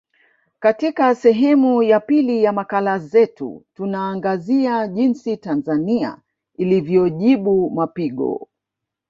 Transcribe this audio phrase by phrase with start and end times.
[0.59, 6.21] Katika sehemu ya pili ya makala zetu tunaangazia jinsi Tanzania
[6.57, 8.47] ilivyojibu mapigo